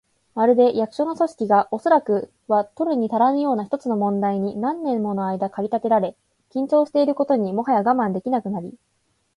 [0.33, 6.15] まるで、役所の組織が、おそらくは取るにたらぬような一つの問題に何年ものあいだ駆り立てられ、
[6.51, 8.73] 緊張していることにもはや我慢できなくなり、